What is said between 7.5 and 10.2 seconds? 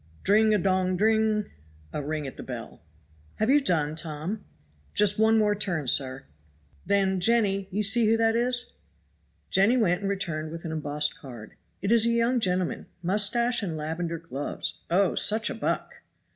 you see who that is?" Jenny went and